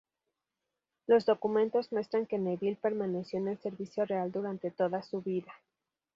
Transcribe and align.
Los 1.05 1.27
documentos 1.27 1.91
muestran 1.91 2.25
que 2.25 2.39
Neville 2.39 2.79
permaneció 2.81 3.37
en 3.37 3.49
el 3.49 3.59
servicio 3.59 4.03
real 4.03 4.31
durante 4.31 4.71
toda 4.71 5.03
su 5.03 5.21
vida. 5.21 5.53